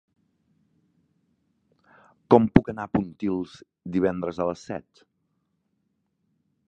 Com 2.35 2.49
puc 2.55 2.71
anar 2.73 2.85
a 2.89 2.91
Pontils 2.95 3.53
divendres 3.97 4.41
a 4.41 4.49
les 4.51 4.65
set? 4.71 5.07